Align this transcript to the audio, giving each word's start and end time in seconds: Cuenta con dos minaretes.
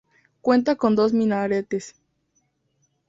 Cuenta 0.41 0.77
con 0.77 0.95
dos 0.95 1.13
minaretes. 1.13 1.93